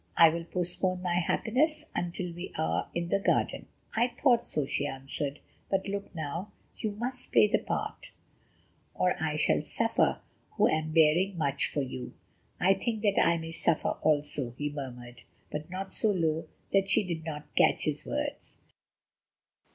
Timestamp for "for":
11.71-11.83